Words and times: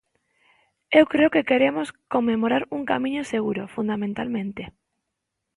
Eu 0.99 1.05
creo 1.13 1.33
que 1.33 1.47
quereremos 1.49 1.87
conmemorar 2.13 2.63
un 2.77 2.81
camiño 2.91 3.23
seguro, 3.33 3.63
fundamentalmente. 3.75 4.63